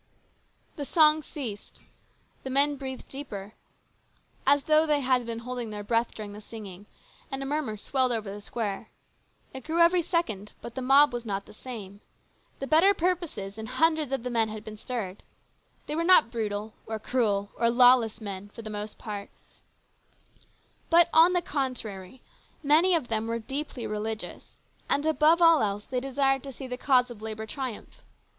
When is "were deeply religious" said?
23.27-24.57